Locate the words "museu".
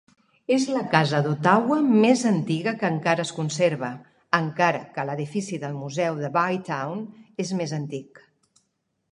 5.83-6.19